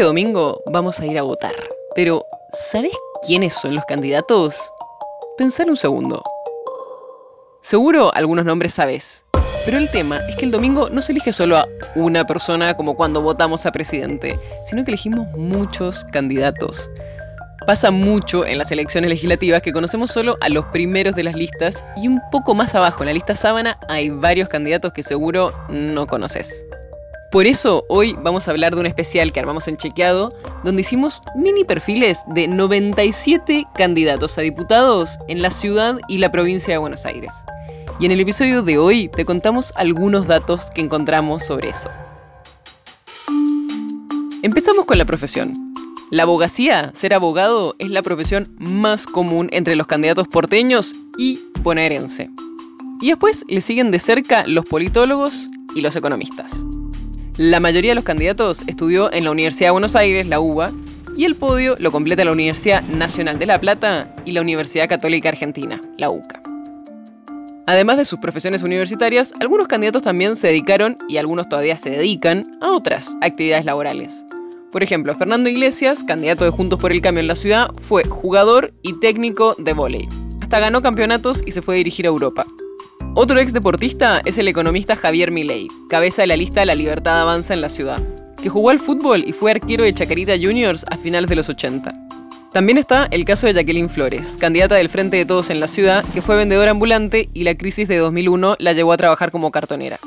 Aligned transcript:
Este 0.00 0.06
domingo 0.06 0.62
vamos 0.64 0.98
a 0.98 1.04
ir 1.04 1.18
a 1.18 1.22
votar, 1.22 1.54
pero 1.94 2.24
¿sabes 2.52 2.92
quiénes 3.26 3.52
son 3.52 3.74
los 3.74 3.84
candidatos? 3.84 4.72
Pensar 5.36 5.68
un 5.68 5.76
segundo. 5.76 6.22
Seguro 7.60 8.10
algunos 8.14 8.46
nombres 8.46 8.72
sabes, 8.72 9.26
pero 9.66 9.76
el 9.76 9.90
tema 9.90 10.26
es 10.26 10.36
que 10.36 10.46
el 10.46 10.52
domingo 10.52 10.88
no 10.88 11.02
se 11.02 11.12
elige 11.12 11.34
solo 11.34 11.58
a 11.58 11.68
una 11.96 12.24
persona 12.24 12.78
como 12.78 12.96
cuando 12.96 13.20
votamos 13.20 13.66
a 13.66 13.72
presidente, 13.72 14.38
sino 14.64 14.84
que 14.84 14.90
elegimos 14.90 15.28
muchos 15.36 16.06
candidatos. 16.06 16.90
Pasa 17.66 17.90
mucho 17.90 18.46
en 18.46 18.56
las 18.56 18.72
elecciones 18.72 19.10
legislativas 19.10 19.60
que 19.60 19.74
conocemos 19.74 20.10
solo 20.10 20.38
a 20.40 20.48
los 20.48 20.64
primeros 20.68 21.14
de 21.14 21.24
las 21.24 21.34
listas 21.34 21.84
y 21.98 22.08
un 22.08 22.22
poco 22.32 22.54
más 22.54 22.74
abajo 22.74 23.02
en 23.02 23.08
la 23.08 23.12
lista 23.12 23.36
sábana 23.36 23.78
hay 23.86 24.08
varios 24.08 24.48
candidatos 24.48 24.94
que 24.94 25.02
seguro 25.02 25.50
no 25.68 26.06
conoces. 26.06 26.64
Por 27.30 27.46
eso 27.46 27.84
hoy 27.88 28.16
vamos 28.20 28.48
a 28.48 28.50
hablar 28.50 28.74
de 28.74 28.80
un 28.80 28.86
especial 28.86 29.32
que 29.32 29.38
armamos 29.38 29.68
en 29.68 29.76
Chequeado, 29.76 30.34
donde 30.64 30.80
hicimos 30.80 31.22
mini 31.36 31.62
perfiles 31.62 32.24
de 32.26 32.48
97 32.48 33.66
candidatos 33.76 34.36
a 34.36 34.40
diputados 34.40 35.16
en 35.28 35.40
la 35.40 35.52
ciudad 35.52 36.00
y 36.08 36.18
la 36.18 36.32
provincia 36.32 36.74
de 36.74 36.78
Buenos 36.78 37.06
Aires. 37.06 37.32
Y 38.00 38.06
en 38.06 38.12
el 38.12 38.18
episodio 38.18 38.62
de 38.62 38.78
hoy 38.78 39.08
te 39.08 39.24
contamos 39.24 39.72
algunos 39.76 40.26
datos 40.26 40.72
que 40.74 40.80
encontramos 40.80 41.44
sobre 41.44 41.68
eso. 41.68 41.88
Empezamos 44.42 44.84
con 44.84 44.98
la 44.98 45.04
profesión. 45.04 45.54
La 46.10 46.24
abogacía, 46.24 46.90
ser 46.94 47.14
abogado, 47.14 47.76
es 47.78 47.90
la 47.90 48.02
profesión 48.02 48.48
más 48.58 49.06
común 49.06 49.48
entre 49.52 49.76
los 49.76 49.86
candidatos 49.86 50.26
porteños 50.26 50.96
y 51.16 51.38
bonaerense. 51.60 52.28
Y 53.00 53.06
después 53.06 53.44
le 53.48 53.60
siguen 53.60 53.92
de 53.92 54.00
cerca 54.00 54.44
los 54.48 54.64
politólogos 54.64 55.48
y 55.76 55.80
los 55.80 55.94
economistas. 55.94 56.64
La 57.40 57.58
mayoría 57.58 57.92
de 57.92 57.94
los 57.94 58.04
candidatos 58.04 58.60
estudió 58.66 59.10
en 59.10 59.24
la 59.24 59.30
Universidad 59.30 59.68
de 59.68 59.72
Buenos 59.72 59.96
Aires, 59.96 60.28
la 60.28 60.40
UBA, 60.40 60.72
y 61.16 61.24
el 61.24 61.36
podio 61.36 61.74
lo 61.78 61.90
completa 61.90 62.22
la 62.22 62.32
Universidad 62.32 62.82
Nacional 62.82 63.38
de 63.38 63.46
La 63.46 63.58
Plata 63.58 64.14
y 64.26 64.32
la 64.32 64.42
Universidad 64.42 64.90
Católica 64.90 65.30
Argentina, 65.30 65.80
la 65.96 66.10
UCA. 66.10 66.42
Además 67.66 67.96
de 67.96 68.04
sus 68.04 68.18
profesiones 68.18 68.62
universitarias, 68.62 69.32
algunos 69.40 69.68
candidatos 69.68 70.02
también 70.02 70.36
se 70.36 70.48
dedicaron, 70.48 70.98
y 71.08 71.16
algunos 71.16 71.48
todavía 71.48 71.78
se 71.78 71.88
dedican, 71.88 72.44
a 72.60 72.72
otras 72.72 73.10
actividades 73.22 73.64
laborales. 73.64 74.26
Por 74.70 74.82
ejemplo, 74.82 75.14
Fernando 75.14 75.48
Iglesias, 75.48 76.04
candidato 76.04 76.44
de 76.44 76.50
Juntos 76.50 76.78
por 76.78 76.92
el 76.92 77.00
Cambio 77.00 77.22
en 77.22 77.28
la 77.28 77.36
ciudad, 77.36 77.70
fue 77.76 78.04
jugador 78.04 78.74
y 78.82 79.00
técnico 79.00 79.54
de 79.56 79.72
vóley. 79.72 80.08
Hasta 80.42 80.60
ganó 80.60 80.82
campeonatos 80.82 81.42
y 81.46 81.52
se 81.52 81.62
fue 81.62 81.76
a 81.76 81.78
dirigir 81.78 82.04
a 82.04 82.10
Europa. 82.10 82.44
Otro 83.14 83.40
ex 83.40 83.52
deportista 83.52 84.22
es 84.24 84.38
el 84.38 84.46
economista 84.46 84.94
Javier 84.94 85.32
Milei, 85.32 85.66
cabeza 85.88 86.22
de 86.22 86.28
la 86.28 86.36
lista 86.36 86.64
La 86.64 86.76
Libertad 86.76 87.20
Avanza 87.20 87.52
en 87.52 87.60
la 87.60 87.68
ciudad, 87.68 88.00
que 88.40 88.48
jugó 88.48 88.70
al 88.70 88.78
fútbol 88.78 89.24
y 89.26 89.32
fue 89.32 89.50
arquero 89.50 89.82
de 89.82 89.92
Chacarita 89.92 90.34
Juniors 90.40 90.86
a 90.88 90.96
finales 90.96 91.28
de 91.28 91.34
los 91.34 91.48
80. 91.48 91.92
También 92.52 92.78
está 92.78 93.08
el 93.10 93.24
caso 93.24 93.48
de 93.48 93.52
Jacqueline 93.54 93.90
Flores, 93.90 94.36
candidata 94.36 94.76
del 94.76 94.88
Frente 94.88 95.16
de 95.16 95.26
Todos 95.26 95.50
en 95.50 95.58
la 95.58 95.66
ciudad, 95.66 96.04
que 96.14 96.22
fue 96.22 96.36
vendedora 96.36 96.70
ambulante 96.70 97.28
y 97.34 97.42
la 97.42 97.56
crisis 97.56 97.88
de 97.88 97.96
2001 97.96 98.54
la 98.60 98.72
llevó 98.74 98.92
a 98.92 98.96
trabajar 98.96 99.32
como 99.32 99.50
cartonera. 99.50 99.98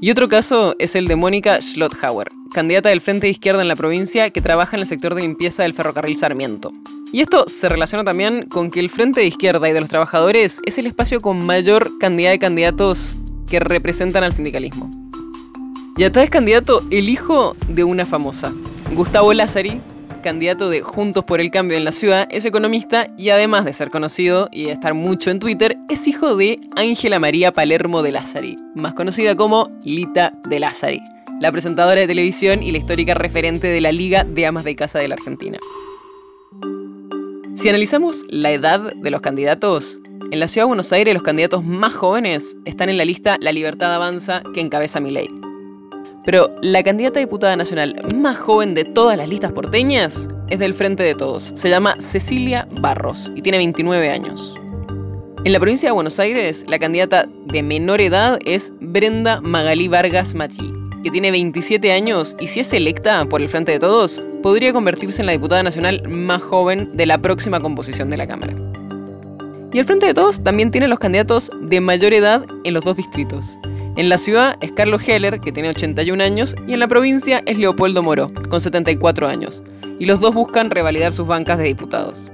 Y 0.00 0.10
otro 0.10 0.28
caso 0.30 0.74
es 0.78 0.96
el 0.96 1.06
de 1.06 1.16
Mónica 1.16 1.60
Schlotthauer, 1.60 2.28
candidata 2.54 2.88
del 2.88 3.02
Frente 3.02 3.26
de 3.26 3.32
Izquierda 3.32 3.60
en 3.60 3.68
la 3.68 3.76
provincia 3.76 4.30
que 4.30 4.40
trabaja 4.40 4.74
en 4.74 4.80
el 4.80 4.88
sector 4.88 5.14
de 5.14 5.20
limpieza 5.20 5.64
del 5.64 5.74
ferrocarril 5.74 6.16
Sarmiento. 6.16 6.72
Y 7.10 7.22
esto 7.22 7.44
se 7.48 7.68
relaciona 7.68 8.04
también 8.04 8.46
con 8.46 8.70
que 8.70 8.80
el 8.80 8.90
Frente 8.90 9.20
de 9.20 9.26
Izquierda 9.26 9.68
y 9.68 9.72
de 9.72 9.80
los 9.80 9.88
Trabajadores 9.88 10.60
es 10.66 10.76
el 10.78 10.86
espacio 10.86 11.22
con 11.22 11.44
mayor 11.46 11.98
cantidad 11.98 12.30
de 12.30 12.38
candidatos 12.38 13.16
que 13.48 13.60
representan 13.60 14.24
al 14.24 14.34
sindicalismo. 14.34 14.90
Y 15.96 16.04
acá 16.04 16.22
es 16.22 16.30
candidato 16.30 16.82
el 16.90 17.08
hijo 17.08 17.56
de 17.68 17.84
una 17.84 18.04
famosa. 18.04 18.52
Gustavo 18.92 19.32
Lázari, 19.32 19.80
candidato 20.22 20.68
de 20.68 20.82
Juntos 20.82 21.24
por 21.24 21.40
el 21.40 21.50
Cambio 21.50 21.78
en 21.78 21.84
la 21.84 21.92
ciudad, 21.92 22.28
es 22.30 22.44
economista 22.44 23.08
y 23.16 23.30
además 23.30 23.64
de 23.64 23.72
ser 23.72 23.90
conocido 23.90 24.48
y 24.52 24.64
de 24.64 24.72
estar 24.72 24.92
mucho 24.92 25.30
en 25.30 25.38
Twitter, 25.38 25.78
es 25.88 26.06
hijo 26.06 26.36
de 26.36 26.60
Ángela 26.76 27.18
María 27.18 27.52
Palermo 27.52 28.02
de 28.02 28.12
Lázari, 28.12 28.56
más 28.74 28.92
conocida 28.92 29.34
como 29.34 29.70
Lita 29.82 30.34
de 30.46 30.60
Lázari, 30.60 31.00
la 31.40 31.50
presentadora 31.52 32.00
de 32.00 32.06
televisión 32.06 32.62
y 32.62 32.70
la 32.70 32.78
histórica 32.78 33.14
referente 33.14 33.68
de 33.68 33.80
la 33.80 33.92
Liga 33.92 34.24
de 34.24 34.46
Amas 34.46 34.64
de 34.64 34.76
Casa 34.76 34.98
de 34.98 35.08
la 35.08 35.14
Argentina. 35.14 35.58
Si 37.58 37.68
analizamos 37.68 38.24
la 38.28 38.52
edad 38.52 38.92
de 38.94 39.10
los 39.10 39.20
candidatos, 39.20 39.98
en 40.30 40.38
la 40.38 40.46
ciudad 40.46 40.66
de 40.66 40.68
Buenos 40.68 40.92
Aires 40.92 41.12
los 41.12 41.24
candidatos 41.24 41.66
más 41.66 41.92
jóvenes 41.92 42.56
están 42.64 42.88
en 42.88 42.96
la 42.96 43.04
lista 43.04 43.36
La 43.40 43.50
Libertad 43.50 43.92
Avanza 43.92 44.44
que 44.54 44.60
encabeza 44.60 45.00
mi 45.00 45.10
ley. 45.10 45.28
Pero 46.24 46.50
la 46.62 46.84
candidata 46.84 47.18
diputada 47.18 47.56
nacional 47.56 48.00
más 48.14 48.38
joven 48.38 48.74
de 48.74 48.84
todas 48.84 49.16
las 49.16 49.28
listas 49.28 49.50
porteñas 49.50 50.28
es 50.48 50.60
del 50.60 50.72
Frente 50.72 51.02
de 51.02 51.16
Todos. 51.16 51.50
Se 51.56 51.68
llama 51.68 51.96
Cecilia 51.98 52.68
Barros 52.80 53.32
y 53.34 53.42
tiene 53.42 53.58
29 53.58 54.08
años. 54.08 54.54
En 55.44 55.52
la 55.52 55.58
provincia 55.58 55.88
de 55.88 55.94
Buenos 55.94 56.20
Aires, 56.20 56.64
la 56.68 56.78
candidata 56.78 57.28
de 57.46 57.64
menor 57.64 58.00
edad 58.00 58.38
es 58.44 58.72
Brenda 58.80 59.40
Magalí 59.40 59.88
Vargas 59.88 60.36
Machi, 60.36 60.72
que 61.02 61.10
tiene 61.10 61.32
27 61.32 61.90
años 61.90 62.36
y 62.38 62.46
si 62.46 62.60
es 62.60 62.72
electa 62.72 63.28
por 63.28 63.42
el 63.42 63.48
Frente 63.48 63.72
de 63.72 63.80
Todos, 63.80 64.22
podría 64.42 64.72
convertirse 64.72 65.22
en 65.22 65.26
la 65.26 65.32
diputada 65.32 65.62
nacional 65.62 66.02
más 66.08 66.42
joven 66.42 66.90
de 66.94 67.06
la 67.06 67.18
próxima 67.18 67.60
composición 67.60 68.10
de 68.10 68.16
la 68.16 68.26
Cámara. 68.26 68.54
Y 69.72 69.78
el 69.78 69.84
Frente 69.84 70.06
de 70.06 70.14
Todos 70.14 70.42
también 70.42 70.70
tiene 70.70 70.88
los 70.88 70.98
candidatos 70.98 71.50
de 71.60 71.80
mayor 71.80 72.14
edad 72.14 72.44
en 72.64 72.74
los 72.74 72.84
dos 72.84 72.96
distritos. 72.96 73.58
En 73.96 74.08
la 74.08 74.16
ciudad 74.16 74.56
es 74.60 74.72
Carlos 74.72 75.06
Heller, 75.06 75.40
que 75.40 75.52
tiene 75.52 75.70
81 75.70 76.22
años, 76.22 76.54
y 76.66 76.72
en 76.72 76.80
la 76.80 76.88
provincia 76.88 77.42
es 77.46 77.58
Leopoldo 77.58 78.02
Moro, 78.02 78.28
con 78.48 78.60
74 78.60 79.26
años. 79.26 79.62
Y 79.98 80.06
los 80.06 80.20
dos 80.20 80.34
buscan 80.34 80.70
revalidar 80.70 81.12
sus 81.12 81.26
bancas 81.26 81.58
de 81.58 81.64
diputados. 81.64 82.30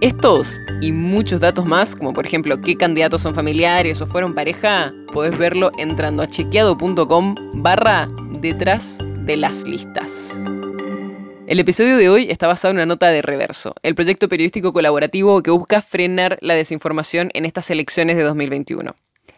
Estos 0.00 0.60
y 0.80 0.92
muchos 0.92 1.40
datos 1.40 1.66
más, 1.66 1.96
como 1.96 2.12
por 2.12 2.24
ejemplo 2.24 2.60
qué 2.60 2.76
candidatos 2.76 3.22
son 3.22 3.34
familiares 3.34 4.00
o 4.00 4.06
fueron 4.06 4.34
pareja, 4.34 4.94
podés 5.12 5.36
verlo 5.36 5.72
entrando 5.78 6.22
a 6.22 6.28
chequeado.com 6.28 7.34
barra 7.54 8.06
detrás 8.40 8.98
de 9.24 9.36
las 9.36 9.64
listas. 9.64 10.38
El 11.48 11.58
episodio 11.60 11.96
de 11.96 12.10
hoy 12.10 12.26
está 12.28 12.46
basado 12.46 12.72
en 12.72 12.76
una 12.76 12.84
nota 12.84 13.08
de 13.08 13.22
Reverso, 13.22 13.74
el 13.82 13.94
proyecto 13.94 14.28
periodístico 14.28 14.74
colaborativo 14.74 15.42
que 15.42 15.50
busca 15.50 15.80
frenar 15.80 16.36
la 16.42 16.52
desinformación 16.52 17.30
en 17.32 17.46
estas 17.46 17.70
elecciones 17.70 18.18
de 18.18 18.22
2021. 18.22 18.94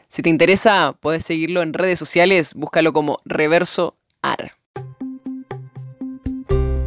Si 0.08 0.20
te 0.20 0.28
interesa, 0.28 0.96
puedes 0.98 1.24
seguirlo 1.24 1.62
en 1.62 1.72
redes 1.72 2.00
sociales, 2.00 2.54
búscalo 2.54 2.92
como 2.92 3.20
Reverso 3.24 3.94
AR. 4.22 4.50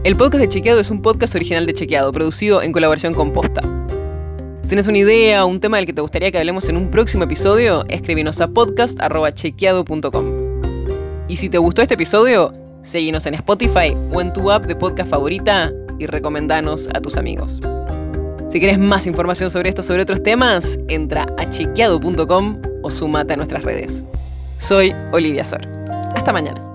El 0.04 0.18
podcast 0.18 0.42
de 0.42 0.50
Chequeado 0.50 0.82
es 0.82 0.92
un 0.92 1.02
podcast 1.02 1.36
original 1.36 1.66
de 1.66 1.72
Chequeado, 1.72 2.12
producido 2.12 2.62
en 2.62 2.74
colaboración 2.74 3.14
con 3.14 3.32
Posta. 3.32 3.62
Si 4.62 4.68
tienes 4.68 4.88
una 4.88 4.98
idea 4.98 5.46
o 5.46 5.48
un 5.48 5.62
tema 5.62 5.78
del 5.78 5.86
que 5.86 5.94
te 5.94 6.02
gustaría 6.02 6.32
que 6.32 6.38
hablemos 6.38 6.68
en 6.68 6.76
un 6.76 6.92
próximo 6.92 7.24
episodio, 7.24 7.86
escríbenos 7.88 8.42
a 8.42 8.50
podcast.chequeado.com. 8.50 10.34
Y 11.30 11.38
si 11.38 11.48
te 11.48 11.60
gustó 11.60 11.82
este 11.82 11.94
episodio, 11.94 12.52
Seguinos 12.84 13.26
en 13.26 13.34
Spotify 13.36 13.96
o 14.12 14.22
en 14.22 14.34
tu 14.34 14.52
app 14.52 14.66
de 14.66 14.76
podcast 14.76 15.10
favorita 15.10 15.72
y 16.00 16.06
recomendanos 16.06 16.90
a 16.94 17.02
tus 17.02 17.18
amigos. 17.18 17.60
Si 18.50 18.60
quieres 18.60 18.78
más 18.78 19.08
información 19.08 19.50
sobre 19.50 19.70
esto 19.70 19.82
o 19.82 19.84
sobre 19.84 20.04
otros 20.04 20.22
temas, 20.22 20.80
entra 20.90 21.26
a 21.38 21.50
chequeado.com 21.50 22.62
o 22.84 22.90
sumate 22.90 23.34
a 23.34 23.38
nuestras 23.38 23.64
redes. 23.64 24.06
Soy 24.58 24.94
Olivia 25.12 25.44
Sor. 25.44 25.62
Hasta 26.14 26.34
mañana. 26.34 26.73